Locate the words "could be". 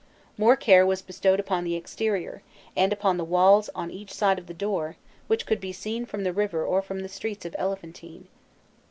5.45-5.71